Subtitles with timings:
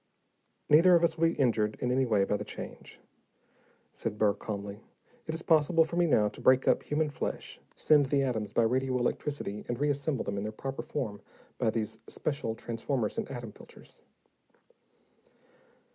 [0.67, 2.99] "Neither of us will be injured in any way by the change,"
[3.93, 4.79] said Burr calmly.
[5.27, 8.63] "It is possible for me now to break up human flesh, send the atoms by
[8.63, 11.21] radio electricity, and reassemble them in their proper form
[11.59, 14.01] by these special transformers and atom filters."